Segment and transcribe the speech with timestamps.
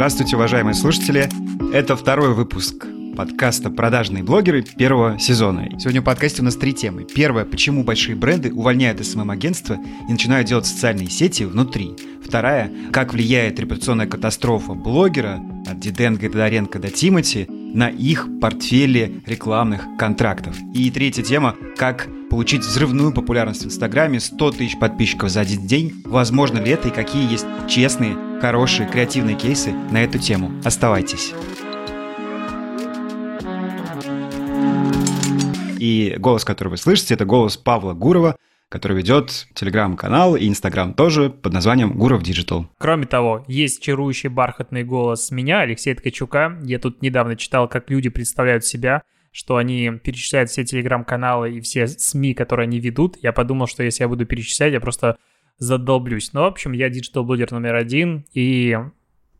[0.00, 1.28] Здравствуйте, уважаемые слушатели.
[1.74, 2.86] Это второй выпуск
[3.18, 5.68] подкаста «Продажные блогеры» первого сезона.
[5.78, 7.04] Сегодня в подкасте у нас три темы.
[7.04, 9.76] Первая– почему большие бренды увольняют СММ-агентства
[10.08, 11.96] и начинают делать социальные сети внутри.
[12.24, 15.38] Вторая– как влияет репутационная катастрофа блогера
[15.70, 20.56] от Диденко, Тодоренко до Тимати на их портфели рекламных контрактов.
[20.72, 26.00] И третья тема– как получить взрывную популярность в Инстаграме, 100 тысяч подписчиков за один день.
[26.06, 30.52] Возможно ли это и какие есть честные, хорошие, креативные кейсы на эту тему?
[30.64, 31.34] Оставайтесь.
[35.78, 38.36] И голос, который вы слышите, это голос Павла Гурова,
[38.68, 42.66] который ведет телеграм-канал и инстаграм тоже под названием Гуров Digital.
[42.78, 46.58] Кроме того, есть чарующий бархатный голос меня, Алексея Ткачука.
[46.62, 49.02] Я тут недавно читал, как люди представляют себя,
[49.32, 53.16] что они перечисляют все телеграм-каналы и все СМИ, которые они ведут.
[53.22, 55.16] Я подумал, что если я буду перечислять, я просто
[55.58, 56.32] задолблюсь.
[56.32, 58.76] Но, в общем, я digital-блогер номер один, и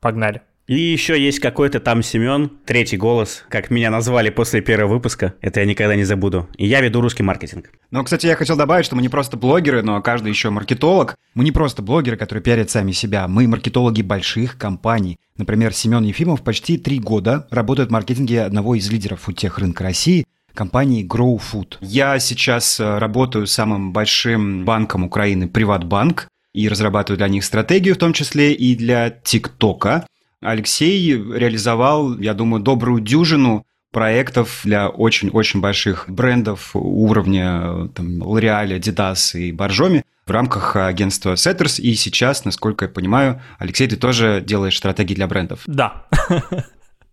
[0.00, 0.42] погнали.
[0.70, 5.34] И еще есть какой-то там Семен, третий голос, как меня назвали после первого выпуска.
[5.40, 6.48] Это я никогда не забуду.
[6.58, 7.72] И я веду русский маркетинг.
[7.90, 11.16] Но, кстати, я хотел добавить, что мы не просто блогеры, но каждый еще маркетолог.
[11.34, 13.26] Мы не просто блогеры, которые пиарят сами себя.
[13.26, 15.18] Мы маркетологи больших компаний.
[15.36, 20.24] Например, Семен Ефимов почти три года работает в маркетинге одного из лидеров тех рынка России–
[20.54, 21.78] компании Grow Food.
[21.80, 27.98] Я сейчас э, работаю самым большим банком Украины Приватбанк и разрабатываю для них стратегию, в
[27.98, 30.06] том числе и для ТикТока.
[30.42, 39.38] Алексей реализовал, я думаю, добрую дюжину проектов для очень-очень больших брендов уровня там, L'Oreal, Adidas
[39.38, 41.80] и Боржоми в рамках агентства Setters.
[41.80, 45.62] И сейчас, насколько я понимаю, Алексей, ты тоже делаешь стратегии для брендов.
[45.66, 46.06] Да.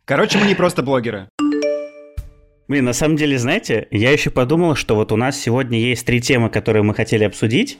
[0.05, 1.28] Короче, мы не просто блогеры.
[2.70, 6.22] Блин, на самом деле, знаете, я еще подумал, что вот у нас сегодня есть три
[6.22, 7.80] темы, которые мы хотели обсудить.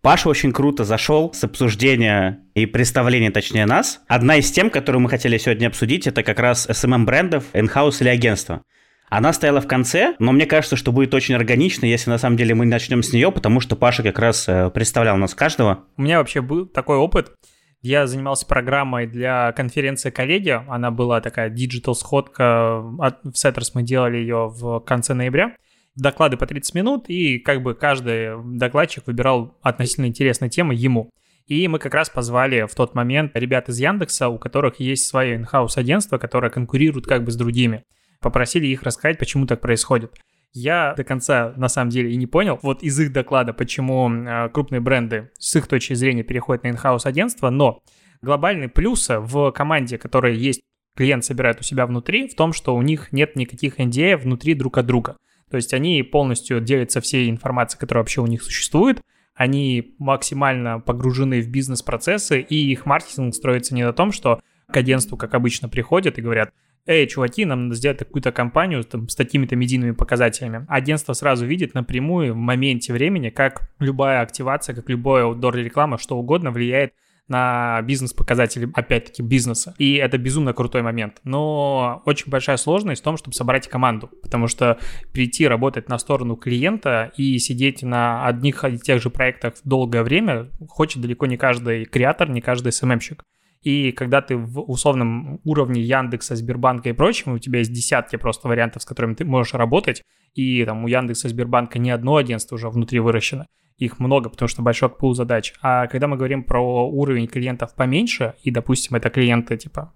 [0.00, 4.00] Паша очень круто зашел с обсуждения и представления, точнее, нас.
[4.06, 8.08] Одна из тем, которую мы хотели сегодня обсудить, это как раз SMM брендов, инхаус или
[8.08, 8.62] агентства.
[9.10, 12.54] Она стояла в конце, но мне кажется, что будет очень органично, если на самом деле
[12.54, 15.86] мы начнем с нее, потому что Паша как раз э, представлял нас каждого.
[15.96, 17.32] У меня вообще был такой опыт.
[17.80, 20.60] Я занимался программой для конференции коллеги.
[20.68, 22.80] Она была такая диджитал-сходка.
[22.80, 25.56] В Setters мы делали ее в конце ноября
[25.98, 31.10] доклады по 30 минут, и как бы каждый докладчик выбирал относительно интересные темы ему.
[31.46, 35.36] И мы как раз позвали в тот момент ребят из Яндекса, у которых есть свое
[35.36, 37.84] in-house агентство, которое конкурирует как бы с другими.
[38.20, 40.12] Попросили их рассказать, почему так происходит.
[40.52, 44.48] Я до конца, на самом деле, и не понял, вот из их доклада, почему э,
[44.50, 47.80] крупные бренды с их точки зрения переходят на инхаус агентство, но
[48.22, 50.60] глобальный плюс в команде, которая есть,
[50.96, 54.78] клиент собирает у себя внутри, в том, что у них нет никаких NDA внутри друг
[54.78, 55.16] от друга.
[55.50, 59.00] То есть они полностью делятся всей информацией, которая вообще у них существует,
[59.34, 65.16] они максимально погружены в бизнес-процессы, и их маркетинг строится не на том, что к агентству,
[65.16, 66.52] как обычно, приходят и говорят,
[66.86, 70.66] эй, чуваки, нам надо сделать такую-то компанию там, с такими-то медийными показателями.
[70.68, 76.18] Агентство сразу видит напрямую в моменте времени, как любая активация, как любая аутдор реклама, что
[76.18, 76.94] угодно влияет
[77.28, 79.74] на бизнес-показатели, опять-таки, бизнеса.
[79.78, 81.20] И это безумно крутой момент.
[81.24, 84.78] Но очень большая сложность в том, чтобы собрать команду, потому что
[85.12, 90.50] прийти работать на сторону клиента и сидеть на одних и тех же проектах долгое время
[90.68, 93.22] хочет далеко не каждый креатор, не каждый СММщик.
[93.62, 98.46] И когда ты в условном уровне Яндекса, Сбербанка и прочего, у тебя есть десятки просто
[98.48, 100.02] вариантов, с которыми ты можешь работать,
[100.34, 103.46] и там у Яндекса, Сбербанка не одно агентство уже внутри выращено,
[103.78, 105.54] их много, потому что большой пул задач.
[105.62, 109.92] А когда мы говорим про уровень клиентов поменьше, и, допустим, это клиенты типа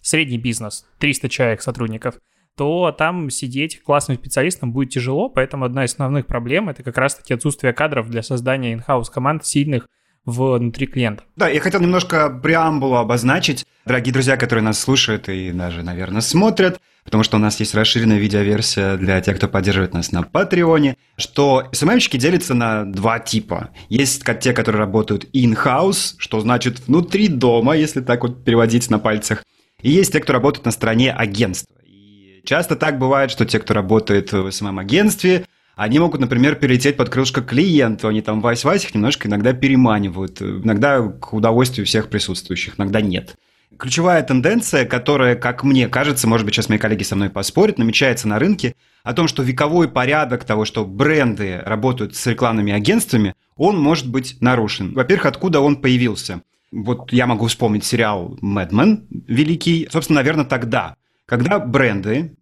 [0.00, 2.18] средний бизнес, 300 человек сотрудников,
[2.56, 7.34] то там сидеть классным специалистом будет тяжело, поэтому одна из основных проблем— это как раз-таки
[7.34, 9.88] отсутствие кадров для создания инхаус команд сильных
[10.26, 11.22] внутри клиента.
[11.36, 13.64] Да, я хотел немножко преамбулу обозначить.
[13.86, 18.18] Дорогие друзья, которые нас слушают и даже, наверное, смотрят, потому что у нас есть расширенная
[18.18, 23.70] видеоверсия для тех, кто поддерживает нас на Патреоне, что СММщики делятся на два типа.
[23.88, 29.44] Есть те, которые работают in-house, что значит внутри дома, если так вот переводить на пальцах.
[29.80, 31.76] И есть те, кто работают на стороне агентства.
[31.84, 35.46] И часто так бывает, что те, кто работает в СММ-агентстве,
[35.76, 41.02] они могут, например, перелететь под крылышко клиенту, они там вась-вась их немножко иногда переманивают, иногда
[41.02, 43.36] к удовольствию всех присутствующих, иногда нет.
[43.78, 48.26] Ключевая тенденция, которая, как мне кажется, может быть, сейчас мои коллеги со мной поспорят, намечается
[48.26, 48.74] на рынке,
[49.04, 54.38] о том, что вековой порядок того, что бренды работают с рекламными агентствами, он может быть
[54.40, 54.94] нарушен.
[54.94, 56.40] Во-первых, откуда он появился?
[56.72, 60.96] Вот я могу вспомнить сериал «Мэдмен» великий, собственно, наверное, тогда,
[61.26, 62.35] когда бренды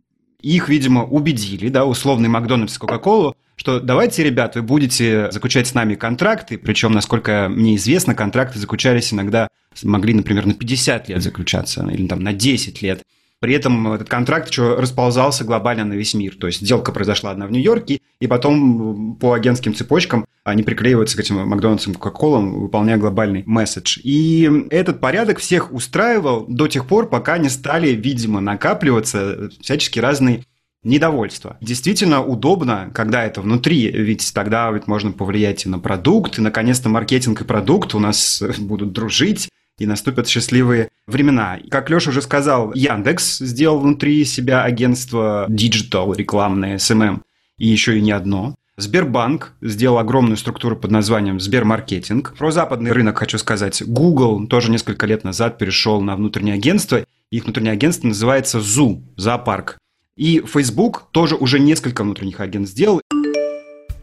[0.45, 5.95] их, видимо, убедили, да, условный Макдональдс, Кока-Колу, что давайте, ребят, вы будете заключать с нами
[5.95, 9.49] контракты, причем, насколько мне известно, контракты заключались иногда,
[9.83, 13.03] могли, например, на 50 лет заключаться, или там на 10 лет.
[13.45, 16.35] При этом этот контракт еще расползался глобально на весь мир.
[16.35, 21.21] То есть сделка произошла одна в Нью-Йорке, и потом по агентским цепочкам они приклеиваются к
[21.21, 24.01] этим Макдональдсам, Кока-Колам, выполняя глобальный месседж.
[24.03, 30.45] И этот порядок всех устраивал до тех пор, пока не стали, видимо, накапливаться всячески разные
[30.83, 31.59] недовольства.
[31.61, 36.89] Действительно удобно, когда это внутри, ведь тогда ведь можно повлиять и на продукт, и наконец-то
[36.89, 41.59] маркетинг и продукт у нас будут дружить, и наступят счастливые времена.
[41.71, 47.21] Как Леша уже сказал, Яндекс сделал внутри себя агентство Digital рекламное SMM,
[47.59, 48.55] и еще и не одно.
[48.77, 52.35] Сбербанк сделал огромную структуру под названием Сбермаркетинг.
[52.37, 53.83] Про западный рынок хочу сказать.
[53.87, 57.05] Google тоже несколько лет назад перешел на внутреннее агентство.
[57.31, 59.79] Их внутреннее агентство называется ZOO, зоопарк.
[60.17, 63.01] И Facebook тоже уже несколько внутренних агентств сделал.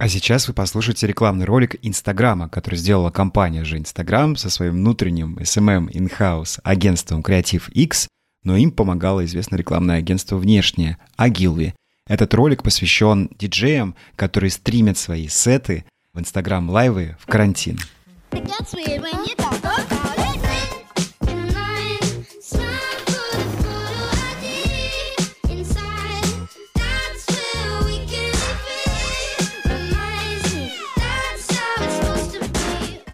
[0.01, 5.37] А сейчас вы послушаете рекламный ролик Инстаграма, который сделала компания же Инстаграм со своим внутренним
[5.37, 8.07] SMM in-house агентством Creative X,
[8.43, 11.73] но им помогало известное рекламное агентство внешнее Agilvi.
[12.07, 17.77] Этот ролик посвящен диджеям, которые стримят свои сеты в Инстаграм лайвы в карантин.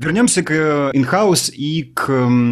[0.07, 2.09] Вернемся к инхаус и к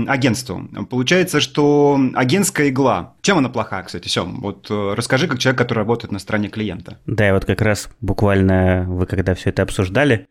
[0.09, 0.67] агентству.
[0.89, 3.15] Получается, что агентская игла.
[3.21, 4.41] Чем она плоха, кстати, Сем?
[4.41, 6.99] Вот э, расскажи, как человек, который работает на стороне клиента.
[7.05, 10.27] Да, и вот как раз буквально вы когда все это обсуждали,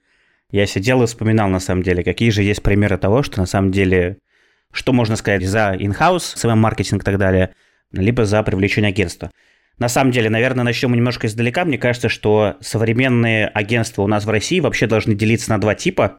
[0.51, 3.73] я сидел и вспоминал на самом деле, какие же есть примеры того, что на самом
[3.73, 4.19] деле,
[4.71, 7.55] что можно сказать за инхаус, SMM-маркетинг и так далее,
[7.91, 9.31] либо за привлечение агентства.
[9.79, 11.65] На самом деле, наверное, начнем немножко издалека.
[11.65, 16.19] Мне кажется, что современные агентства у нас в России вообще должны делиться на два типа.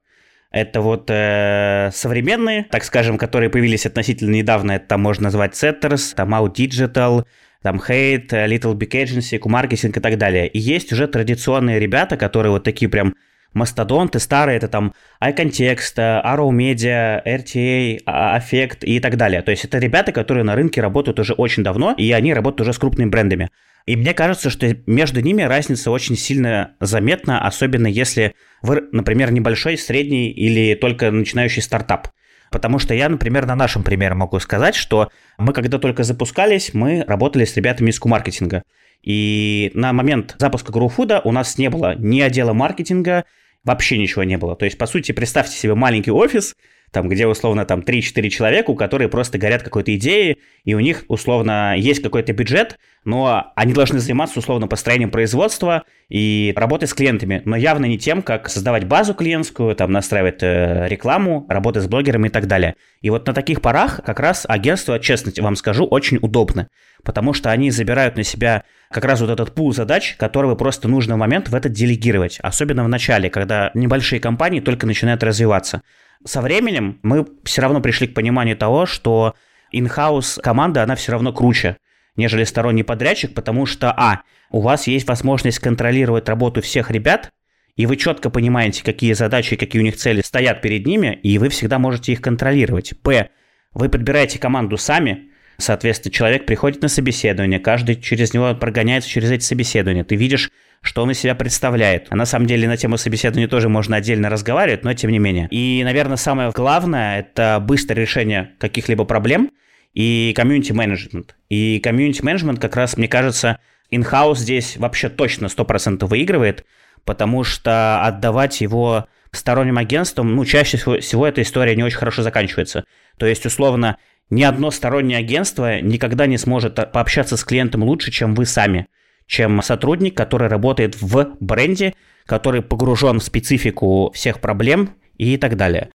[0.56, 4.72] Это вот э, современные, так скажем, которые появились относительно недавно.
[4.72, 7.26] Это там можно назвать Setters, там Out Digital,
[7.62, 10.48] там Hate, Little Big Agency, Q-Marketing и так далее.
[10.48, 13.16] И есть уже традиционные ребята, которые вот такие прям
[13.52, 19.42] мастодонты старые, это там iContext, Arrow Media, RTA, Affect и так далее.
[19.42, 22.72] То есть это ребята, которые на рынке работают уже очень давно, и они работают уже
[22.72, 23.50] с крупными брендами.
[23.86, 28.34] И мне кажется, что между ними разница очень сильно заметна, особенно если
[28.66, 32.10] вы, например, небольшой, средний или только начинающий стартап.
[32.52, 37.04] Потому что я, например, на нашем примере могу сказать, что мы когда только запускались, мы
[37.08, 38.64] работали с ребятами из Q-маркетинга.
[39.02, 43.26] И на момент запуска GrowFood у нас не было ни отдела маркетинга,
[43.64, 44.56] вообще ничего не было.
[44.56, 46.56] То есть, по сути, представьте себе маленький офис,
[46.96, 51.04] там, где условно там 3-4 человека, у которых просто горят какой-то идеей, и у них
[51.10, 57.42] условно есть какой-то бюджет, но они должны заниматься условно построением производства и работать с клиентами,
[57.44, 62.28] но явно не тем, как создавать базу клиентскую, там настраивать э, рекламу, работать с блогерами
[62.28, 62.76] и так далее.
[63.02, 66.70] И вот на таких порах как раз агентство, честно вам скажу, очень удобно,
[67.04, 71.16] потому что они забирают на себя как раз вот этот пул задач, который просто нужно
[71.16, 75.82] в момент в этот делегировать, особенно в начале, когда небольшие компании только начинают развиваться
[76.26, 79.36] со временем мы все равно пришли к пониманию того, что
[79.74, 81.78] in-house команда, она все равно круче,
[82.16, 87.32] нежели сторонний подрядчик, потому что, а, у вас есть возможность контролировать работу всех ребят,
[87.76, 91.50] и вы четко понимаете, какие задачи, какие у них цели стоят перед ними, и вы
[91.50, 92.94] всегда можете их контролировать.
[93.02, 93.30] П.
[93.74, 99.44] Вы подбираете команду сами, соответственно, человек приходит на собеседование, каждый через него прогоняется через эти
[99.44, 100.06] собеседования.
[100.06, 100.52] Ты видишь
[100.86, 102.08] что он из себя представляет.
[102.12, 105.48] А на самом деле на тему собеседования тоже можно отдельно разговаривать, но тем не менее.
[105.50, 109.50] И, наверное, самое главное– это быстрое решение каких-либо проблем
[109.96, 111.36] и комьюнити-менеджмент.
[111.50, 113.58] И комьюнити-менеджмент как раз, мне кажется,
[113.92, 116.66] in-house здесь вообще точно 100% выигрывает,
[117.04, 122.86] потому что отдавать его сторонним агентствам, ну, чаще всего эта история не очень хорошо заканчивается.
[123.18, 123.98] То есть, условно,
[124.30, 128.88] ни одно стороннее агентство никогда не сможет пообщаться с клиентом лучше, чем вы сами
[129.28, 131.94] чем сотрудник, который работает в бренде,
[132.26, 135.90] который погружен в специфику всех проблем и так далее.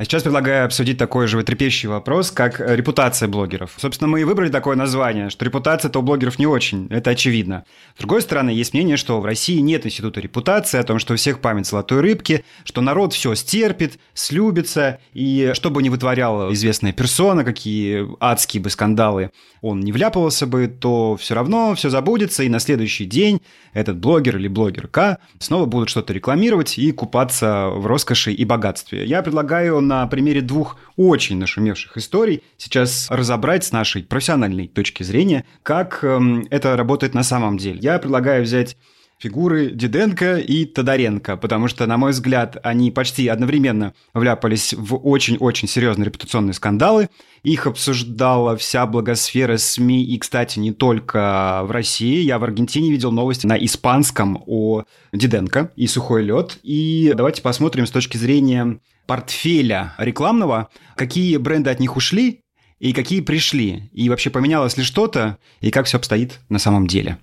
[0.00, 3.72] А сейчас предлагаю обсудить такой же трепещущий вопрос, как э, репутация блогеров.
[3.76, 7.66] Собственно, мы и выбрали такое название, что репутация-то у блогеров не очень, это очевидно.
[7.96, 11.16] С другой стороны, есть мнение, что в России нет института репутации, о том, что у
[11.18, 16.94] всех память золотой рыбки, что народ все стерпит, слюбится, и что бы ни вытворяла известная
[16.94, 22.48] персона, какие адские бы скандалы он не вляпывался бы, то все равно все забудется, и
[22.48, 23.42] на следующий день
[23.72, 29.04] этот блогер или блогерка снова будут что-то рекламировать и купаться в роскоши и богатстве.
[29.04, 35.44] Я предлагаю на примере двух очень нашумевших историй сейчас разобрать с нашей профессиональной точки зрения,
[35.64, 37.80] как эм, это работает на самом деле.
[37.82, 38.76] Я предлагаю взять
[39.20, 45.68] фигуры Диденко и Тодоренко, потому что, на мой взгляд, они почти одновременно вляпались в очень-очень
[45.68, 47.10] серьезные репутационные скандалы.
[47.42, 52.22] Их обсуждала вся благосфера СМИ, и, кстати, не только в России.
[52.22, 56.58] Я в Аргентине видел новости на испанском о Диденко и сухой лед.
[56.62, 58.78] И давайте посмотрим с точки зрения
[59.10, 62.42] портфеля рекламного, какие бренды от них ушли
[62.78, 67.18] и какие пришли, и вообще поменялось ли что-то, и как все обстоит на самом деле.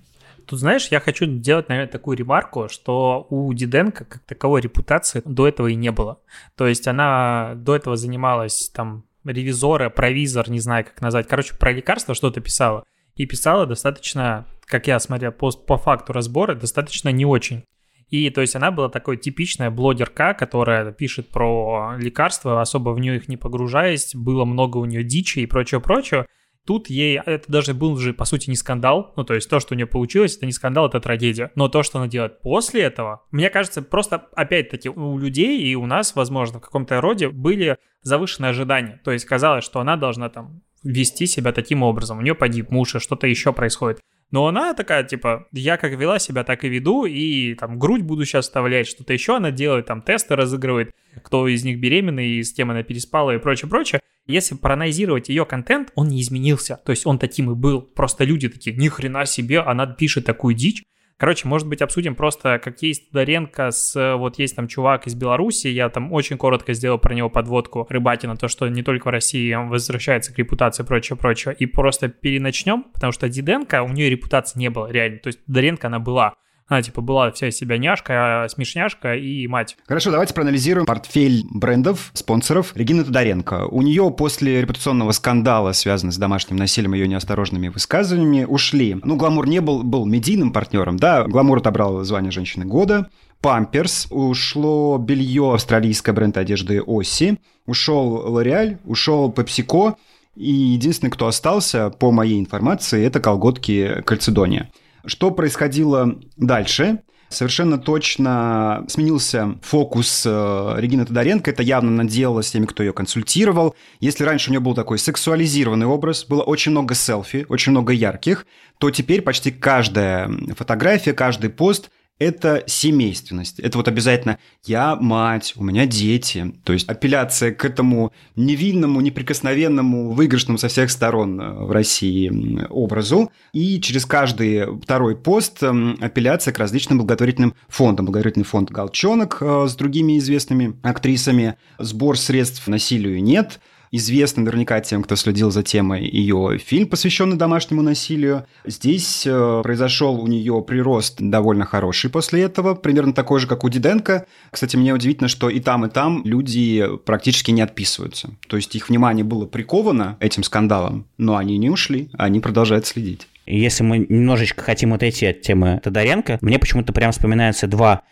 [0.46, 5.48] Тут, знаешь, я хочу сделать, наверное, такую ремарку, что у Диденко как таковой репутации до
[5.48, 6.20] этого и не было.
[6.58, 11.26] То есть она до этого занималась там ревизора, провизор, не знаю, как назвать.
[11.26, 12.84] Короче, про лекарства что-то писала.
[13.14, 17.64] И писала достаточно, как я смотрел по, по факту разбора, достаточно не очень.
[18.10, 23.16] И то есть она была такой типичная блогерка, которая пишет про лекарства, особо в нее
[23.16, 26.26] их не погружаясь, было много у нее дичи и прочее-прочее.
[26.66, 29.14] Тут ей, это даже был же, по сути, не скандал.
[29.16, 31.50] Ну, то есть то, что у нее получилось, это не скандал, это трагедия.
[31.54, 35.86] Но то, что она делает после этого, мне кажется, просто, опять-таки, у людей и у
[35.86, 39.00] нас, возможно, в каком-то роде были завышенные ожидания.
[39.02, 42.18] То есть казалось, что она должна там вести себя таким образом.
[42.18, 44.00] У нее погиб муж, и что-то еще происходит.
[44.30, 48.24] Но она такая, типа, я как вела себя, так и веду, и там грудь буду
[48.24, 52.52] сейчас вставлять, что-то еще она делает, там тесты разыгрывает, кто из них беременный, и с
[52.52, 54.00] кем она переспала и прочее, прочее.
[54.26, 56.78] Если проанализировать ее контент, он не изменился.
[56.84, 57.80] То есть он таким и был.
[57.80, 60.84] Просто люди такие, ни хрена себе, она пишет такую дичь.
[61.18, 64.16] Короче, может быть, обсудим просто, как есть Тодоренко с...
[64.16, 68.36] Вот есть там чувак из Беларуси, я там очень коротко сделал про него подводку Рыбакина,
[68.36, 71.56] то, что не только в России возвращается к репутации и прочее, прочее.
[71.58, 75.18] И просто переначнем, потому что Диденко, у нее репутации не было реально.
[75.18, 76.34] То есть Тодоренко она была.
[76.68, 79.76] Она, типа, была вся из себя няшка, смешняшка и мать.
[79.86, 83.66] Хорошо, давайте проанализируем портфель брендов, спонсоров Регины Тодоренко.
[83.68, 88.98] У нее после репутационного скандала, связанного с домашним насилием и ее неосторожными высказываниями, ушли.
[89.02, 93.08] Ну, Гламур не был, был медийным партнером, да, Гламур отобрал звание женщины года,
[93.40, 99.94] Памперс, ушло белье австралийское бренд одежды Оси, ушел Лореаль, ушел PepsiCo,
[100.34, 104.70] и единственный, кто остался, по моей информации, это колготки Кальцедония.
[105.04, 107.00] Что происходило дальше?
[107.28, 111.50] Совершенно точно сменился фокус э, Регины Тодоренко.
[111.50, 113.74] Это явно наделало с теми, кто ее консультировал.
[114.00, 118.46] Если раньше у нее был такой сексуализированный образ, было очень много селфи, очень много ярких,
[118.78, 123.60] то теперь почти каждая фотография, каждый пост это семейственность.
[123.60, 126.54] Это вот обязательно я мать, у меня дети.
[126.64, 133.30] То есть апелляция к этому невинному, неприкосновенному, выигрышному со всех сторон э, в России образу.
[133.52, 138.06] И через каждый второй пост апелляция к различным благотворительным фондам.
[138.06, 141.56] Благотворительный фонд «Галчонок» э, с другими известными актрисами.
[141.78, 143.60] Сбор средств насилию нет–
[143.90, 148.46] известный наверняка тем, кто следил за темой ее фильм, посвященный домашнему насилию.
[148.64, 153.68] Здесь э, произошел у нее прирост довольно хороший после этого, примерно такой же, как у
[153.68, 154.26] Диденко.
[154.50, 158.30] Кстати, мне удивительно, что и там, и там люди практически не отписываются.
[158.48, 163.26] То есть их внимание было приковано этим скандалом, но они не ушли, они продолжают следить.
[163.46, 168.02] Если мы немножечко хотим отойти от темы Тодоренко, мне почему-то прям вспоминаются два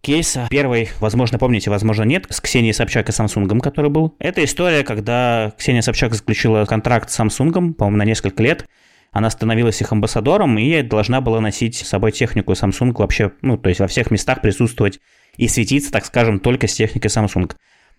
[0.00, 0.46] кейса.
[0.50, 4.14] Первый, возможно, помните, возможно, нет, с Ксенией Собчак и Samsung, который был.
[4.18, 8.66] Это история, когда Ксения Собчак заключила контракт с Samsung, по-моему, на несколько лет.
[9.12, 13.68] Она становилась их амбассадором и должна была носить с собой технику Samsung вообще, ну, то
[13.68, 15.00] есть во всех местах присутствовать
[15.36, 17.52] и светиться, так скажем, только с техникой Samsung.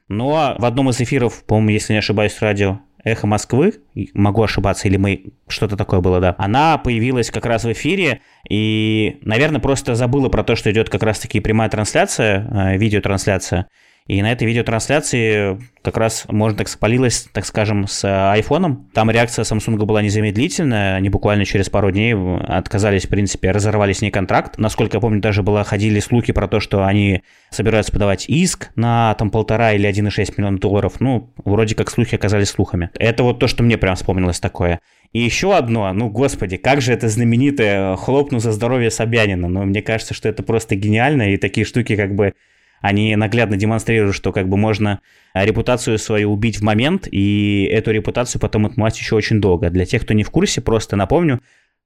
[0.07, 3.73] Но в одном из эфиров, по-моему, если не ошибаюсь, радио «Эхо Москвы»,
[4.13, 9.19] могу ошибаться, или мы, что-то такое было, да, она появилась как раз в эфире, и,
[9.23, 13.67] наверное, просто забыла про то, что идет как раз-таки прямая трансляция, э, видеотрансляция,
[14.11, 18.03] и на этой видеотрансляции как раз, можно так спалилась, так скажем, с
[18.33, 18.89] айфоном.
[18.93, 24.01] Там реакция Samsung была незамедлительная, они буквально через пару дней отказались, в принципе, разорвали с
[24.01, 24.57] ней контракт.
[24.57, 29.13] Насколько я помню, даже было, ходили слухи про то, что они собираются подавать иск на
[29.13, 30.99] там полтора или 1,6 миллиона долларов.
[30.99, 32.89] Ну, вроде как слухи оказались слухами.
[32.99, 34.81] Это вот то, что мне прям вспомнилось такое.
[35.13, 39.47] И еще одно, ну, господи, как же это знаменитое «хлопну за здоровье Собянина».
[39.47, 42.33] Но мне кажется, что это просто гениально, и такие штуки как бы
[42.81, 44.99] они наглядно демонстрируют, что как бы можно
[45.33, 49.69] репутацию свою убить в момент, и эту репутацию потом отмывать еще очень долго.
[49.69, 51.41] Для тех, кто не в курсе, просто напомню,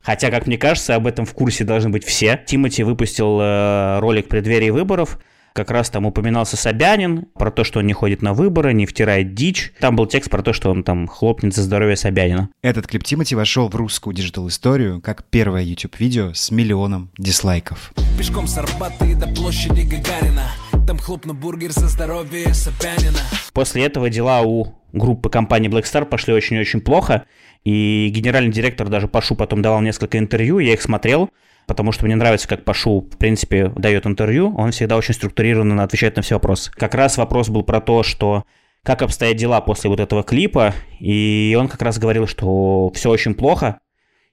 [0.05, 2.39] Хотя, как мне кажется, об этом в курсе должны быть все.
[2.45, 5.17] Тимати выпустил э, ролик преддверии выборов,
[5.55, 9.33] как раз там упоминался Собянин, про то, что он не ходит на выборы, не втирает
[9.33, 9.73] дичь.
[9.79, 12.49] Там был текст про то, что он там хлопнет за здоровье Собянина.
[12.61, 17.93] Этот клип Тимати вошел в русскую диджитал-историю как первое YouTube-видео с миллионом дизлайков.
[18.17, 20.51] Пешком с Арбата до площади Гагарина
[20.85, 23.17] Отдам хлоп на бургер за здоровье Собянина.
[23.53, 27.25] После этого дела у группы компании Black Star пошли очень-очень плохо,
[27.63, 31.31] и генеральный директор даже Пашу потом давал несколько интервью, я их смотрел,
[31.65, 36.17] потому что мне нравится, как Пашу, в принципе, дает интервью, он всегда очень структурированно отвечает
[36.17, 36.71] на все вопросы.
[36.71, 38.43] Как раз вопрос был про то, что
[38.83, 43.33] как обстоят дела после вот этого клипа, и он как раз говорил, что все очень
[43.33, 43.79] плохо,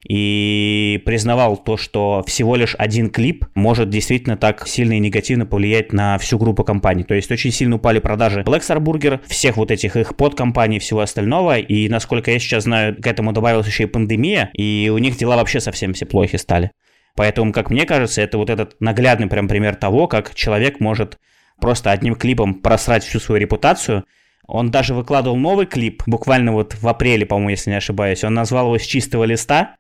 [0.09, 5.93] и признавал то, что всего лишь один клип может действительно так сильно и негативно повлиять
[5.93, 7.05] на всю группу компаний.
[7.05, 11.59] То есть очень сильно упали продажи Star Burger, всех вот этих их подкомпаний всего остального,
[11.59, 15.37] и насколько я сейчас знаю, к этому добавилась еще и пандемия, и у них дела
[15.37, 16.73] вообще совсем все плохи стали.
[17.15, 21.19] Поэтому, как мне кажется, это вот этот наглядный прям пример того, как человек может
[21.61, 24.05] просто одним клипом просрать всю свою репутацию,
[24.47, 28.25] он даже выкладывал новый клип, буквально вот в апреле, по-моему, если не ошибаюсь.
[28.25, 29.77] Он назвал его «С чистого листа»,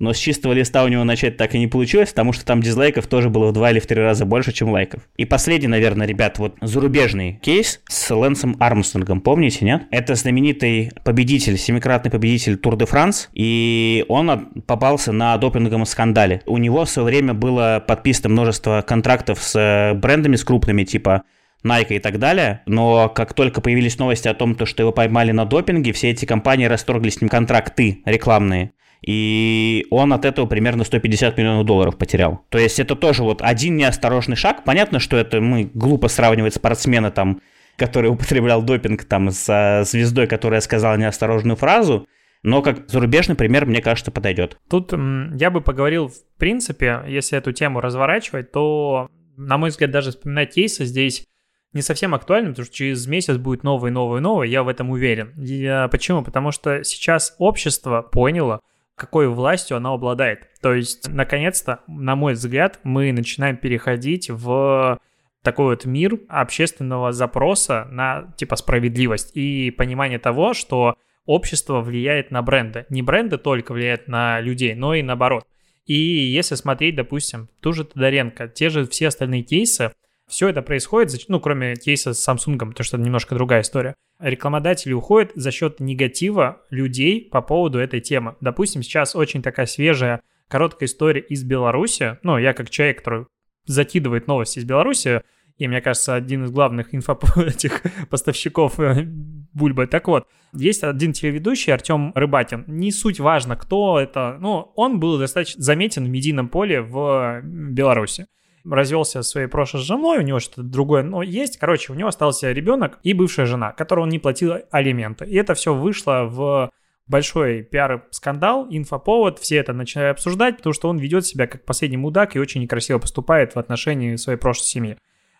[0.00, 3.06] но с чистого листа у него начать так и не получилось, потому что там дизлайков
[3.06, 5.02] тоже было в два или в три раза больше, чем лайков.
[5.16, 9.82] И последний, наверное, ребят, вот зарубежный кейс с Лэнсом Армстронгом, помните, нет?
[9.90, 16.42] Это знаменитый победитель, семикратный победитель Тур де Франс, и он попался на допинговом скандале.
[16.46, 21.24] У него в свое время было подписано множество контрактов с э, брендами, с крупными, типа
[21.64, 25.44] Nike и так далее, но как только появились новости о том, что его поймали на
[25.44, 31.38] допинге, все эти компании расторгли с ним контракты рекламные и он от этого примерно 150
[31.38, 32.44] миллионов долларов потерял.
[32.50, 34.64] То есть это тоже вот один неосторожный шаг.
[34.64, 37.40] Понятно, что это мы глупо сравнивать спортсмена там,
[37.76, 42.06] который употреблял допинг там с звездой, которая сказала неосторожную фразу,
[42.42, 44.58] но как зарубежный пример, мне кажется, подойдет.
[44.68, 50.10] Тут я бы поговорил, в принципе, если эту тему разворачивать, то, на мой взгляд, даже
[50.10, 51.26] вспоминать кейсы здесь
[51.72, 55.32] не совсем актуально, потому что через месяц будет новый, новый, новый, я в этом уверен.
[55.36, 56.22] Я, почему?
[56.22, 58.60] Потому что сейчас общество поняло,
[59.00, 60.46] какой властью она обладает.
[60.60, 65.00] То есть, наконец-то, на мой взгляд, мы начинаем переходить в
[65.42, 72.42] такой вот мир общественного запроса на типа справедливость и понимание того, что общество влияет на
[72.42, 72.84] бренды.
[72.90, 75.46] Не бренды только влияют на людей, но и наоборот.
[75.86, 79.92] И если смотреть, допустим, ту же Тодоренко, те же все остальные кейсы,
[80.30, 83.94] все это происходит, ну, кроме кейса с Samsung, потому что это немножко другая история.
[84.20, 88.36] Рекламодатели уходят за счет негатива людей по поводу этой темы.
[88.40, 92.18] Допустим, сейчас очень такая свежая, короткая история из Беларуси.
[92.22, 93.26] Ну, я как человек, который
[93.66, 95.22] закидывает новости из Беларуси,
[95.58, 99.04] и, мне кажется, один из главных инфо этих поставщиков э,
[99.52, 99.86] Бульбы.
[99.86, 102.64] Так вот, есть один телеведущий, Артем Рыбакин.
[102.66, 104.38] Не суть важно, кто это.
[104.40, 108.26] Ну, он был достаточно заметен в медийном поле в Беларуси
[108.64, 111.58] развелся со своей прошлой женой, у него что-то другое, но есть.
[111.58, 115.24] Короче, у него остался ребенок и бывшая жена, которой он не платил алименты.
[115.24, 116.70] И это все вышло в
[117.06, 122.36] большой пиар-скандал, инфоповод, все это начали обсуждать, потому что он ведет себя как последний мудак
[122.36, 124.98] и очень некрасиво поступает в отношении своей прошлой семьи.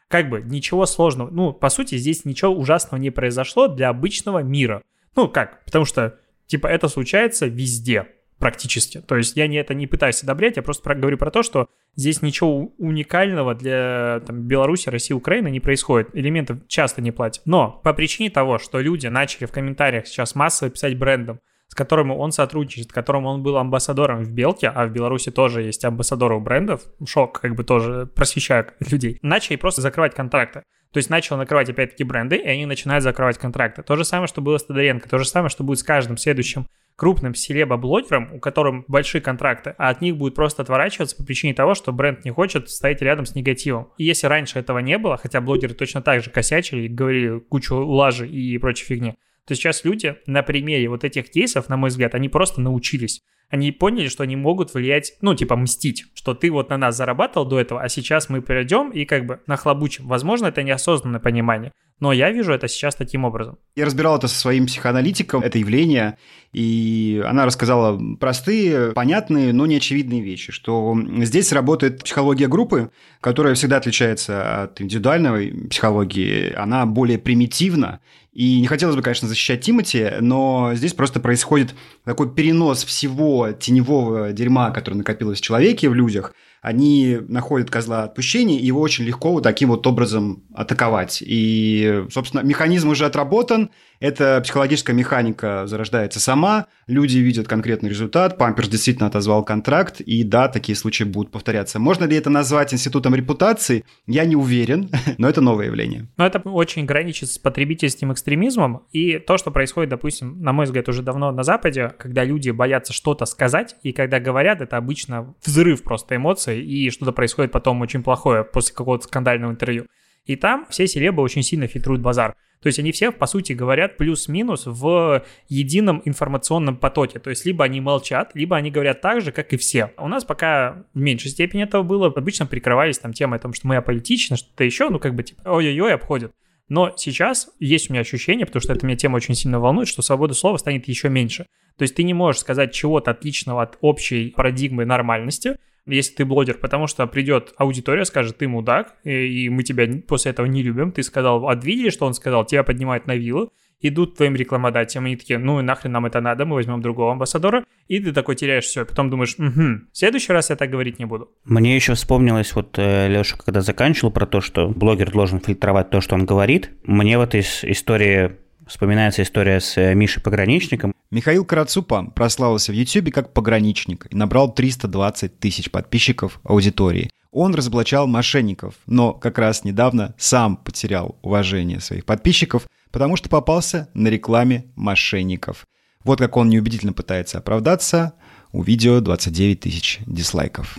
[0.09, 4.83] Как бы ничего сложного, ну, по сути, здесь ничего ужасного не произошло для обычного мира.
[5.15, 5.65] Ну, как?
[5.65, 8.09] Потому что, типа, это случается везде
[8.41, 9.01] практически.
[9.01, 11.69] То есть я не, это не пытаюсь одобрять, я просто про, говорю про то, что
[11.95, 16.09] здесь ничего уникального для там, Беларуси, России, Украины не происходит.
[16.15, 17.43] Элементов часто не платят.
[17.45, 22.11] Но по причине того, что люди начали в комментариях сейчас массово писать брендом, с которым
[22.11, 26.83] он сотрудничает, которым он был амбассадором в Белке, а в Беларуси тоже есть амбассадоры брендов,
[27.07, 30.65] шок, как бы тоже просвещаю людей, начали просто закрывать контракты.
[30.93, 33.83] То есть начал накрывать опять-таки бренды, и они начинают закрывать контракты.
[33.83, 36.67] То же самое, что было с Тодоренко, то же самое, что будет с каждым следующим
[36.97, 41.75] крупным селеба-блогерам, у которых большие контракты, а от них будет просто отворачиваться по причине того,
[41.75, 43.89] что бренд не хочет стоять рядом с негативом.
[43.97, 47.77] И если раньше этого не было, хотя блогеры точно так же косячили и говорили кучу
[47.77, 49.15] лажи и прочей фигни,
[49.47, 53.23] то сейчас люди на примере вот этих кейсов, на мой взгляд, они просто научились.
[53.51, 57.47] Они поняли, что они могут влиять, ну, типа, мстить, что ты вот на нас зарабатывал
[57.47, 60.07] до этого, а сейчас мы придем и как бы нахлобучим.
[60.07, 63.59] Возможно, это неосознанное понимание, но я вижу это сейчас таким образом.
[63.77, 66.17] Я разбирал это со своим психоаналитиком, это явление,
[66.53, 73.77] и она рассказала простые, понятные, но неочевидные вещи, что здесь работает психология группы, которая всегда
[73.77, 78.01] отличается от индивидуальной психологии, она более примитивна,
[78.33, 84.33] и не хотелось бы, конечно, защищать Тимати, но здесь просто происходит такой перенос всего теневого
[84.33, 89.33] дерьма, которое накопилось в человеке, в людях– они находят козла отпущения, и его очень легко
[89.33, 91.23] вот таким вот образом атаковать.
[91.27, 93.71] И, собственно, механизм уже отработан,
[94.01, 100.49] эта психологическая механика зарождается сама, люди видят конкретный результат, Памперс действительно отозвал контракт, и да,
[100.49, 101.79] такие случаи будут повторяться.
[101.79, 103.85] Можно ли это назвать институтом репутации?
[104.07, 106.09] Я не уверен, но это новое явление.
[106.17, 110.89] Но это очень граничит с потребительским экстремизмом, и то, что происходит, допустим, на мой взгляд,
[110.89, 115.83] уже давно на Западе, когда люди боятся что-то сказать, и когда говорят, это обычно взрыв
[115.83, 119.87] просто эмоций, и что-то происходит потом очень плохое после какого-то скандального интервью.
[120.25, 122.35] И там все селебы очень сильно фильтруют базар.
[122.63, 127.19] То есть они все, по сути, говорят плюс-минус в едином информационном потоке.
[127.19, 129.93] То есть либо они молчат, либо они говорят так же, как и все.
[129.97, 132.09] У нас пока в меньшей степени этого было.
[132.09, 135.43] Обычно прикрывались там темой о том, что мы аполитичны, что-то еще, ну как бы типа
[135.47, 136.33] ой-ой-ой, обходят.
[136.69, 140.03] Но сейчас есть у меня ощущение, потому что эта меня тема очень сильно волнует, что
[140.03, 141.47] свобода слова станет еще меньше.
[141.77, 146.59] То есть ты не можешь сказать чего-то отличного от общей парадигмы нормальности, если ты блогер,
[146.59, 150.93] потому что придет аудитория, скажет, ты мудак, и мы тебя после этого не любим.
[150.93, 152.45] Ты сказал, а видели, что он сказал?
[152.45, 156.45] Тебя поднимают на виллу, идут твоим рекламодателям, они такие, ну и нахрен нам это надо,
[156.45, 160.51] мы возьмем другого амбассадора, и ты такой теряешь все, потом думаешь, угу, в следующий раз
[160.51, 161.31] я так говорить не буду.
[161.45, 166.01] Мне еще вспомнилось, вот э, Леша, когда заканчивал про то, что блогер должен фильтровать то,
[166.01, 168.33] что он говорит, мне в этой истории
[168.71, 170.95] вспоминается история с э, Мишей Пограничником.
[171.11, 177.11] Михаил Карацупа прославился в YouTube как пограничник и набрал 320 тысяч подписчиков аудитории.
[177.33, 183.89] Он разоблачал мошенников, но как раз недавно сам потерял уважение своих подписчиков, потому что попался
[183.93, 185.67] на рекламе мошенников.
[186.05, 188.15] Вот как он неубедительно пытается оправдаться.
[188.53, 190.79] У видео 29 тысяч дизлайков.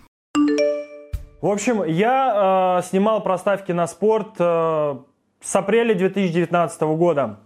[1.42, 4.96] В общем, я э, снимал проставки на спорт э,
[5.42, 7.40] с апреля 2019 года.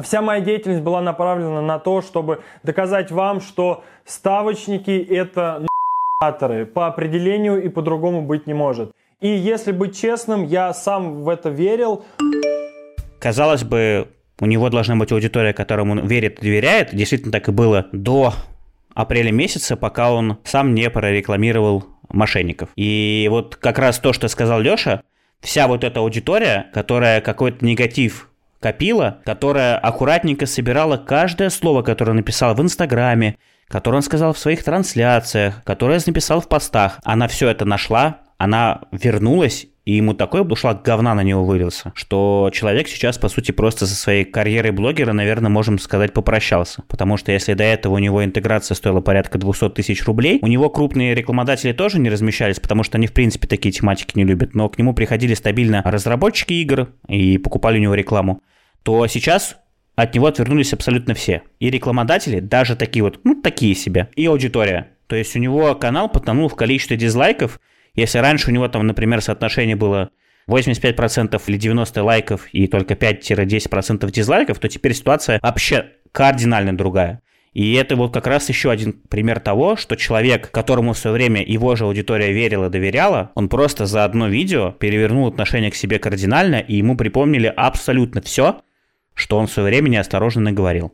[0.00, 5.64] Вся моя деятельность была направлена на то, чтобы доказать вам, что ставочники это
[6.20, 8.92] наторы по определению и по-другому быть не может.
[9.20, 12.04] И если быть честным, я сам в это верил.
[13.20, 14.08] Казалось бы,
[14.40, 16.94] у него должна быть аудитория, которому он верит и доверяет.
[16.94, 18.34] Действительно так и было до
[18.94, 22.70] апреля месяца, пока он сам не прорекламировал мошенников.
[22.74, 25.02] И вот как раз то, что сказал Леша,
[25.40, 28.28] вся вот эта аудитория, которая какой-то негатив
[28.64, 33.36] копила, которая аккуратненько собирала каждое слово, которое написал в Инстаграме,
[33.68, 36.98] которое он сказал в своих трансляциях, которое написал в постах.
[37.04, 42.48] Она все это нашла, она вернулась и ему такой бушлак говна на него вылился, что
[42.54, 46.82] человек сейчас, по сути, просто со своей карьерой блогера, наверное, можем сказать, попрощался.
[46.88, 50.70] Потому что если до этого у него интеграция стоила порядка 200 тысяч рублей, у него
[50.70, 54.54] крупные рекламодатели тоже не размещались, потому что они, в принципе, такие тематики не любят.
[54.54, 58.40] Но к нему приходили стабильно разработчики игр и покупали у него рекламу
[58.84, 59.56] то сейчас
[59.96, 61.42] от него отвернулись абсолютно все.
[61.58, 64.90] И рекламодатели, даже такие вот, ну, такие себе, и аудитория.
[65.06, 67.60] То есть у него канал потонул в количестве дизлайков.
[67.94, 70.10] Если раньше у него там, например, соотношение было
[70.48, 77.20] 85% или 90 лайков и только 5-10% дизлайков, то теперь ситуация вообще кардинально другая.
[77.54, 81.40] И это вот как раз еще один пример того, что человек, которому в свое время
[81.40, 86.56] его же аудитория верила, доверяла, он просто за одно видео перевернул отношение к себе кардинально,
[86.56, 88.60] и ему припомнили абсолютно все,
[89.14, 90.92] что он в свое время неосторожно наговорил.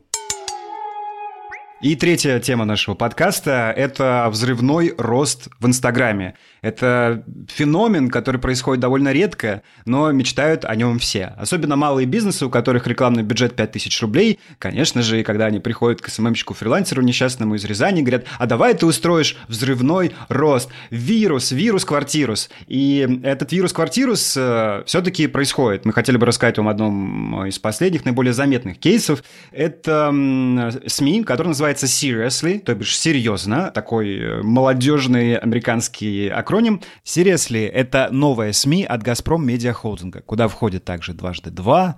[1.81, 6.35] И третья тема нашего подкаста– это взрывной рост в Инстаграме.
[6.61, 11.33] Это феномен, который происходит довольно редко, но мечтают о нем все.
[11.37, 14.39] Особенно малые бизнесы, у которых рекламный бюджет 5000 рублей.
[14.59, 18.85] Конечно же, и когда они приходят к СММщику-фрилансеру несчастному из Рязани, говорят, а давай ты
[18.85, 20.69] устроишь взрывной рост.
[20.91, 22.51] Вирус, вирус-квартирус.
[22.67, 25.85] И этот вирус-квартирус э, все-таки происходит.
[25.85, 29.23] Мы хотели бы рассказать вам одном из последних, наиболее заметных кейсов.
[29.51, 36.81] Это э, СМИ, который называется называется Seriously, то бишь серьезно, такой э, молодежный американский акроним.
[37.05, 41.97] Seriously— это новая СМИ от Газпром Медиа Холдинга, куда входят также «Дважды два»,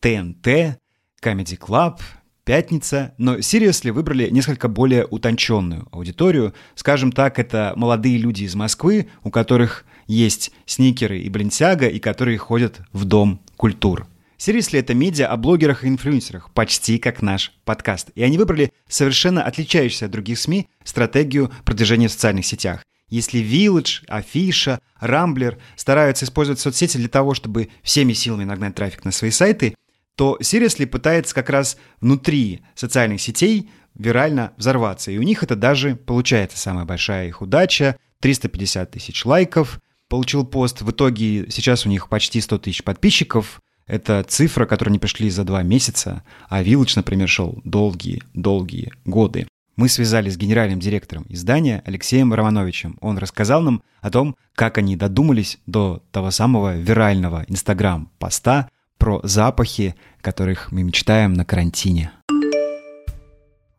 [0.00, 0.78] ТНТ,
[1.22, 2.00] Comedy Club,
[2.44, 6.52] Пятница, но Seriously выбрали несколько более утонченную аудиторию.
[6.74, 12.36] Скажем так, это молодые люди из Москвы, у которых есть сникеры и блинтяга, и которые
[12.36, 14.06] ходят в Дом культур.
[14.44, 18.10] Seriously— это медиа о блогерах и инфлюенсерах, почти как наш подкаст.
[18.14, 22.84] И они выбрали совершенно отличающуюся от других СМИ стратегию продвижения в социальных сетях.
[23.08, 29.12] Если Village, Афиша, Рамблер стараются использовать соцсети для того, чтобы всеми силами нагнать трафик на
[29.12, 29.76] свои сайты,
[30.14, 35.10] то Seriously пытается как раз внутри социальных сетей вирально взорваться.
[35.10, 37.96] И у них это даже получается самая большая их удача.
[38.20, 39.80] 350 тысяч лайков.
[40.08, 40.82] Получил пост.
[40.82, 43.62] В итоге сейчас у них почти 100 тысяч подписчиков.
[43.86, 49.46] Это цифра, которую не пришли за два месяца, а Village, например, шел долгие-долгие годы.
[49.76, 52.96] Мы связались с генеральным директором издания Алексеем Романовичем.
[53.00, 58.68] Он рассказал нам о том, как они додумались до того самого вирального Инстаграм-поста
[58.98, 62.12] про запахи, которых мы мечтаем на карантине.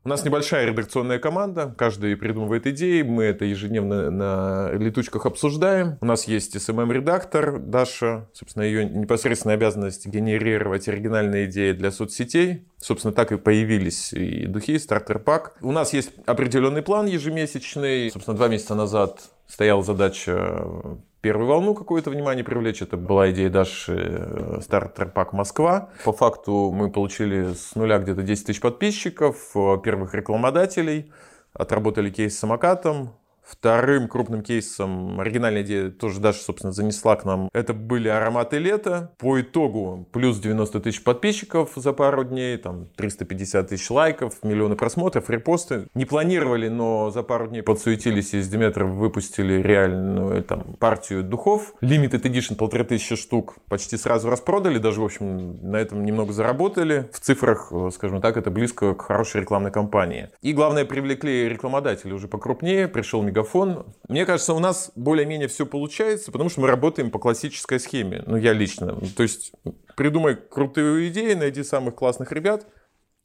[0.05, 5.97] У нас небольшая редакционная команда, каждый придумывает идеи, мы это ежедневно на летучках обсуждаем.
[5.99, 12.67] У нас есть SMM-редактор Даша, собственно, ее непосредственная обязанность генерировать оригинальные идеи для соцсетей.
[12.77, 15.57] Собственно, так и появились и духи, стартер-пак.
[15.61, 18.11] У нас есть определенный план ежемесячный.
[18.11, 22.83] Собственно, два месяца назад стояла задача первую волну какое-то внимание привлечь.
[22.83, 25.89] Это была идея Даши стартер-пак Москва.
[26.03, 29.35] По факту мы получили с нуля где-то 10 тысяч подписчиков,
[29.83, 31.11] первых рекламодателей,
[31.51, 37.49] отработали кейс с самокатом, Вторым крупным кейсом, оригинальная идея тоже Даша, собственно, занесла к нам,
[37.53, 39.11] это были ароматы лета.
[39.19, 45.29] По итогу плюс 90 тысяч подписчиков за пару дней, там 350 тысяч лайков, миллионы просмотров,
[45.29, 45.87] репосты.
[45.93, 51.75] Не планировали, но за пару дней подсуетились и из Диметров выпустили реальную там, партию духов.
[51.81, 57.09] Limited Edition полторы тысячи штук почти сразу распродали, даже, в общем, на этом немного заработали.
[57.13, 60.29] В цифрах, скажем так, это близко к хорошей рекламной кампании.
[60.41, 62.87] И главное, привлекли рекламодателей уже покрупнее.
[62.87, 63.85] Пришел мегафон.
[64.07, 68.23] Мне кажется, у нас более-менее все получается, потому что мы работаем по классической схеме.
[68.25, 68.99] Ну, я лично.
[69.15, 69.51] То есть,
[69.95, 72.65] придумай крутую идею, найди самых классных ребят,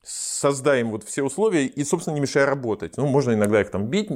[0.02, 2.96] создай им вот все условия и, собственно, не мешай работать.
[2.96, 4.10] Ну, можно иногда их там бить,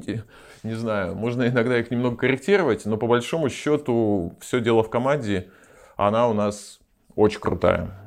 [0.63, 5.51] не знаю, можно иногда их немного корректировать, но по большому счету все дело в команде,
[5.97, 6.81] она у нас
[7.15, 8.04] очень крутая.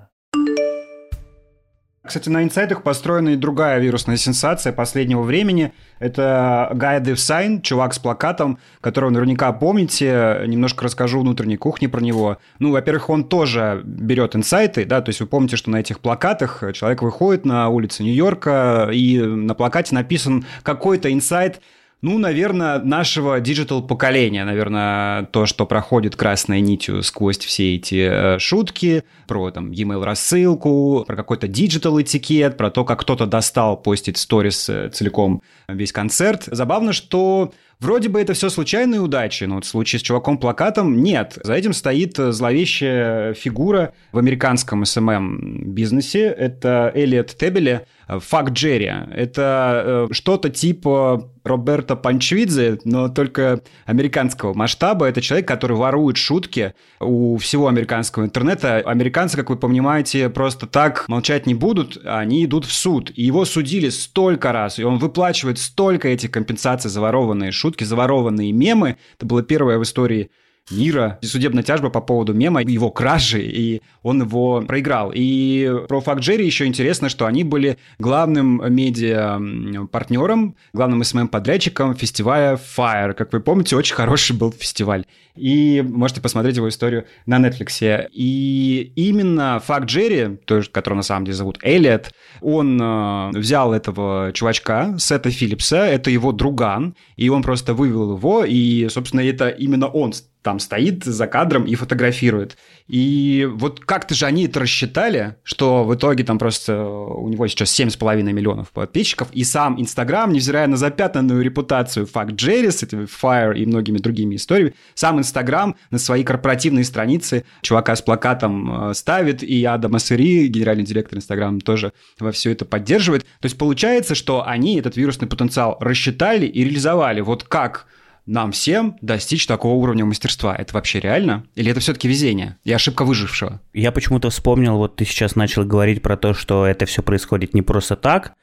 [2.08, 5.74] Кстати, на инсайтах построена и другая вирусная сенсация последнего времени.
[6.00, 10.42] Это Guy with Sign, чувак с плакатом, которого наверняка помните.
[10.48, 12.38] Немножко расскажу внутренней кухни про него.
[12.60, 16.64] Ну, во-первых, он тоже берет инсайты, да, то есть вы помните, что на этих плакатах
[16.74, 21.62] человек выходит на улицы Нью-Йорка, и на плакате написан какой-то инсайт,
[22.02, 28.40] ну, наверное, нашего digital поколения, наверное, то, что проходит красной нитью сквозь все эти э,
[28.40, 34.18] шутки про там e-mail рассылку, про какой-то digital этикет, про то, как кто-то достал постить
[34.18, 36.44] сторис э, целиком весь концерт.
[36.46, 41.38] Забавно, что Вроде бы это все случайные удачи, но вот в случае с чуваком-плакатом нет.
[41.44, 46.26] За этим стоит зловещая фигура в американском SMM-бизнесе.
[46.26, 48.92] Это Элиот Тебеле, Fuck Jerry.
[49.14, 55.08] Это э, что-то типа Роберта Панчвидзе, но только американского масштаба.
[55.08, 58.78] Это человек, который ворует шутки у всего американского интернета.
[58.78, 63.12] Американцы, как вы понимаете, просто так молчать не будут, они идут в суд.
[63.14, 67.96] И его судили столько раз, и он выплачивает столько этих компенсаций за ворованные шутки, за
[67.96, 68.98] ворованные мемы.
[69.18, 70.30] Это было первое в истории
[70.72, 71.20] мира.
[71.22, 75.12] Судебная тяжба по поводу мема, его кражи, и он его проиграл.
[75.14, 83.14] И про факт Джерри еще интересно, что они были главным медиа-партнером, главным СММ-подрядчиком фестиваля Fire.
[83.14, 85.06] Как вы помните, очень хороший был фестиваль.
[85.36, 88.08] И можете посмотреть его историю на Netflix.
[88.12, 90.38] И именно факт Джерри,
[90.72, 92.08] которого на самом деле зовут Элliot,
[92.42, 98.44] он э, взял этого чувачка, Сета Филлипса, это его друган, и он просто вывел его,
[98.46, 100.14] и, собственно, это именно он
[100.48, 102.56] там стоит за кадром и фотографирует.
[102.88, 107.78] И вот как-то же они это рассчитали, что в итоге там просто у него сейчас
[107.78, 113.66] 7,5 миллионов подписчиков, и сам Инстаграм, невзирая на запятнанную репутацию факт Джерри с Fire и
[113.66, 119.66] многими другими историями, сам Инстаграм на свои корпоративные страницы чувака с плакатом э, ставит, и
[119.66, 123.24] Адам Ассери, генеральный директор Инстаграма, тоже во все это поддерживает.
[123.42, 127.20] То есть получается, что они этот вирусный потенциал рассчитали и реализовали.
[127.20, 127.86] Вот как
[128.28, 130.56] нам всем достичь такого уровня мастерства.
[130.56, 131.46] Это вообще реально?
[131.56, 133.62] Или это все-таки везение и ошибка выжившего?
[133.74, 137.62] Я почему-то вспомнил, вот ты сейчас начал говорить про то, что это все происходит не
[137.62, 138.34] просто так,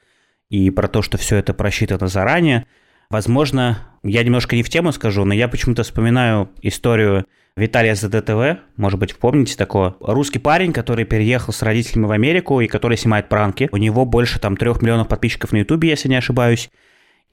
[0.49, 2.65] и про то, что все это просчитано заранее.
[3.09, 8.99] Возможно, я немножко не в тему скажу, но я почему-то вспоминаю историю Виталия ЗДТВ, может
[8.99, 9.95] быть, помните такого?
[10.01, 13.69] Русский парень, который переехал с родителями в Америку и который снимает пранки.
[13.71, 16.69] У него больше там трех миллионов подписчиков на Ютубе, если не ошибаюсь.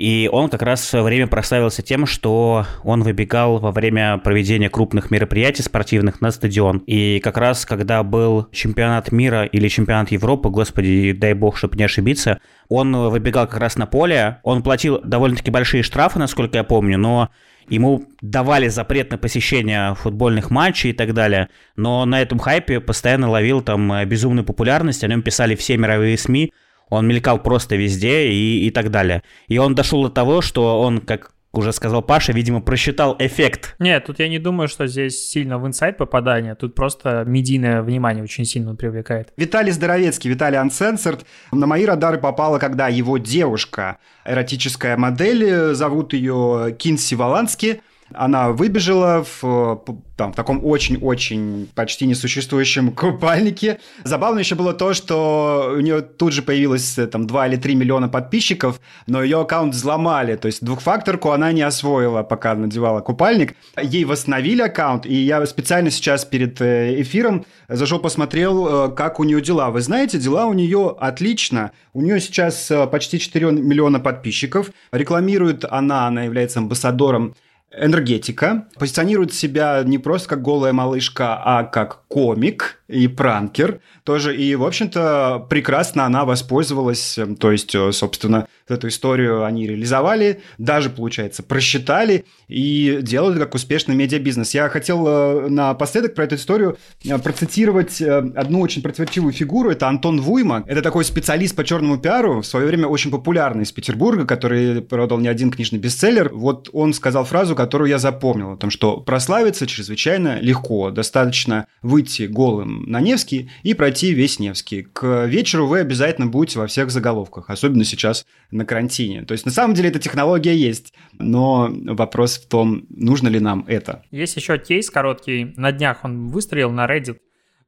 [0.03, 4.69] И он как раз в свое время прославился тем, что он выбегал во время проведения
[4.69, 6.79] крупных мероприятий спортивных на стадион.
[6.89, 11.85] И как раз, когда был чемпионат мира или чемпионат Европы, господи, дай бог, чтобы не
[11.85, 14.41] ошибиться, он выбегал как раз на поле.
[14.43, 17.31] Он платил довольно-таки большие штрафы, насколько я помню, но
[17.69, 23.31] ему давали запрет на посещение футбольных матчей и так далее, но на этом хайпе постоянно
[23.31, 26.53] ловил там безумную популярность, о нем писали все мировые СМИ,
[26.93, 29.23] он мелькал просто везде и, и так далее.
[29.49, 33.77] И он дошел до того, что он, как уже сказал Паша, видимо, просчитал эффект.
[33.79, 38.23] Нет, тут я не думаю, что здесь сильно в инсайт попадание, тут просто медийное внимание
[38.23, 39.33] очень сильно привлекает.
[39.39, 46.77] Виталий Здоровецкий, Виталий Uncensored, на мои радары попала, когда его девушка, эротическая модель, зовут ее
[46.79, 47.81] Кинси Валански,
[48.17, 49.83] она выбежала в,
[50.17, 53.81] там, в таком очень-очень почти несуществующем купальнике.
[54.05, 58.09] Забавно еще было то, что у нее тут же появилось там 2 или 3 миллиона
[58.09, 60.37] подписчиков, но ее аккаунт взломали.
[60.37, 63.55] То есть двухфакторку она не освоила, пока надевала купальник.
[63.81, 69.25] Ей восстановили аккаунт, и я специально сейчас перед э, эфиром зашел, посмотрел, э, как у
[69.25, 69.71] нее дела.
[69.71, 71.73] Вы знаете, дела у нее отлично.
[71.93, 74.71] У нее сейчас э, почти 4 миллиона подписчиков.
[74.93, 77.35] Рекламирует она, она является амбассадором
[77.77, 84.37] энергетика, позиционирует себя не просто как голая малышка, а как комик и пранкер тоже.
[84.37, 90.43] И, в общем-то, прекрасно она воспользовалась, эм, то есть, э, собственно, эту историю они реализовали,
[90.59, 94.55] даже, получается, просчитали и делают как успешный медиабизнес.
[94.55, 99.71] Я хотел э, напоследок про эту историю э, процитировать одну очень противоречивую фигуру.
[99.71, 100.65] Это Антон Вуйма.
[100.67, 105.19] Это такой специалист по черному пиару, в свое время очень популярный из Петербурга, который продал
[105.19, 106.31] не один книжный бестселлер.
[106.33, 110.91] Вот он сказал фразу, которую я запомнил, о том, что прославиться чрезвычайно легко.
[110.91, 114.83] Достаточно выйти голым на Невский и пройти весь Невский.
[114.83, 119.23] К вечеру вы обязательно будете во всех заголовках, особенно сейчас на карантине.
[119.23, 123.65] То есть, на самом деле, эта технология есть, но вопрос в том, нужно ли нам
[123.69, 124.05] это.
[124.11, 125.53] Есть еще кейс короткий.
[125.57, 127.19] На днях он выстрелил на Reddit.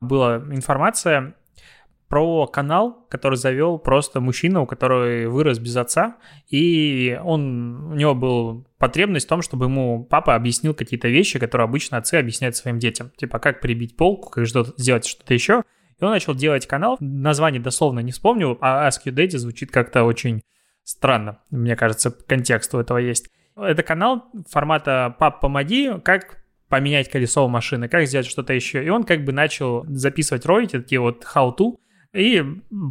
[0.00, 1.34] Была информация,
[2.08, 6.16] про канал, который завел просто мужчина, у которого вырос без отца,
[6.48, 11.64] и он, у него была потребность в том, чтобы ему папа объяснил какие-то вещи, которые
[11.64, 13.12] обычно отцы объясняют своим детям.
[13.16, 15.62] Типа, как прибить полку, как что сделать что-то еще.
[15.98, 20.04] И он начал делать канал, название дословно не вспомню, а Ask You Daddy звучит как-то
[20.04, 20.42] очень
[20.82, 21.38] странно.
[21.50, 23.30] Мне кажется, контекст у этого есть.
[23.56, 28.84] Это канал формата «Пап, помоги», как поменять колесо у машины, как сделать что-то еще.
[28.84, 31.78] И он как бы начал записывать ролики, такие вот how-to,
[32.14, 32.44] и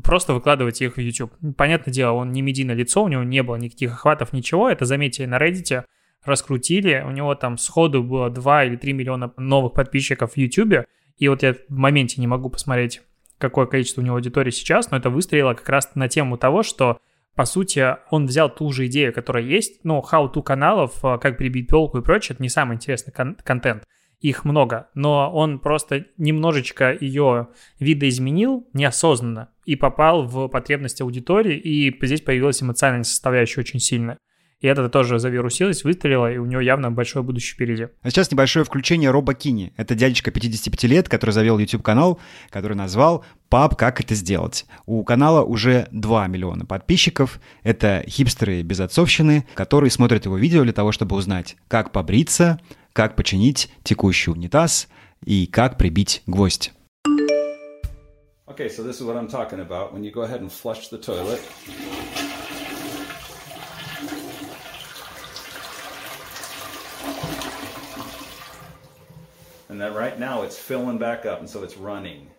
[0.03, 1.33] просто выкладывать их в YouTube.
[1.55, 4.69] Понятное дело, он не медийное лицо, у него не было никаких охватов, ничего.
[4.69, 5.86] Это заметили на Reddit,
[6.23, 7.03] раскрутили.
[7.05, 10.86] У него там сходу было 2 или 3 миллиона новых подписчиков в YouTube.
[11.17, 13.01] И вот я в моменте не могу посмотреть,
[13.38, 16.99] какое количество у него аудитории сейчас, но это выстрелило как раз на тему того, что
[17.36, 21.97] по сути, он взял ту же идею, которая есть, ну, how-to каналов, как прибить пелку
[21.97, 23.86] и прочее, это не самый интересный кон- контент
[24.23, 31.93] их много, но он просто немножечко ее видоизменил неосознанно и попал в потребности аудитории, и
[32.05, 34.17] здесь появилась эмоциональная составляющая очень сильная.
[34.62, 37.88] И это тоже завирусилось, выстрелило, и у него явно большое будущее впереди.
[38.01, 39.73] А сейчас небольшое включение Роба Кини.
[39.75, 42.17] Это дядечка 55 лет, который завел YouTube-канал,
[42.49, 44.65] который назвал «Пап, как это сделать?».
[44.86, 47.41] У канала уже 2 миллиона подписчиков.
[47.63, 52.62] Это хипстеры без отцовщины, которые смотрят его видео для того, чтобы узнать, как побриться,
[52.93, 54.88] как починить текущий унитаз
[55.25, 56.71] и как прибить гвоздь.
[58.47, 59.93] Okay, so this is what I'm talking about.
[59.93, 61.41] When you go ahead and flush the toilet,
[69.69, 72.29] and then right now it's filling back up, and so it's running.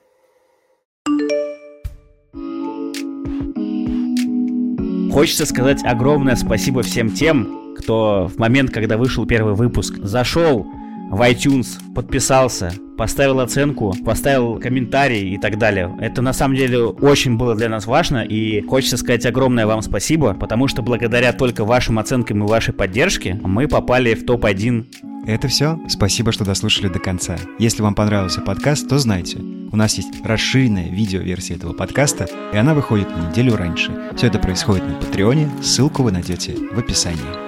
[5.12, 10.66] Хочется сказать огромное спасибо всем тем, кто в момент, когда вышел первый выпуск, зашел
[11.10, 15.94] в iTunes, подписался, поставил оценку, поставил комментарий и так далее.
[16.00, 20.34] Это на самом деле очень было для нас важно, и хочется сказать огромное вам спасибо,
[20.34, 24.86] потому что благодаря только вашим оценкам и вашей поддержке мы попали в топ-1
[25.26, 25.80] это все.
[25.88, 27.38] Спасибо, что дослушали до конца.
[27.58, 32.74] Если вам понравился подкаст, то знайте, у нас есть расширенная видеоверсия этого подкаста, и она
[32.74, 33.90] выходит на неделю раньше.
[34.16, 37.43] Все это происходит на Патреоне, ссылку вы найдете в описании.